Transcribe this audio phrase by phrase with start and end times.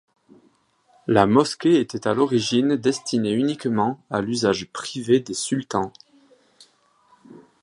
[1.05, 5.93] La mosquée était à l'origine destinée uniquement à l'usage privé des sultans.